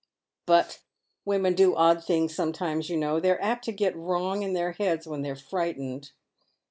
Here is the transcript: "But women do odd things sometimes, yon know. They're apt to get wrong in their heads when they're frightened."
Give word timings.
"But 0.47 0.79
women 1.25 1.53
do 1.53 1.75
odd 1.75 2.03
things 2.03 2.33
sometimes, 2.33 2.89
yon 2.89 3.01
know. 3.01 3.19
They're 3.19 3.39
apt 3.39 3.65
to 3.65 3.71
get 3.71 3.95
wrong 3.95 4.41
in 4.41 4.53
their 4.53 4.71
heads 4.71 5.05
when 5.05 5.21
they're 5.21 5.35
frightened." 5.35 6.11